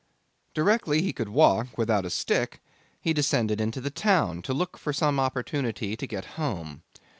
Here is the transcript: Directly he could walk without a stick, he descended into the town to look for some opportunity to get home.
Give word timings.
Directly 0.55 1.03
he 1.03 1.13
could 1.13 1.29
walk 1.29 1.77
without 1.77 2.07
a 2.07 2.09
stick, 2.09 2.59
he 2.99 3.13
descended 3.13 3.61
into 3.61 3.79
the 3.79 3.91
town 3.91 4.41
to 4.41 4.51
look 4.51 4.75
for 4.79 4.91
some 4.93 5.19
opportunity 5.19 5.95
to 5.95 6.07
get 6.07 6.25
home. 6.41 6.81